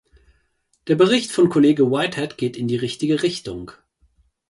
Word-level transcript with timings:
Der 0.87 0.95
Bericht 0.95 1.31
von 1.31 1.49
Kollege 1.49 1.91
Whitehead 1.91 2.35
geht 2.35 2.57
in 2.57 2.67
die 2.67 2.75
richtige 2.75 3.21
Richtung. 3.21 3.69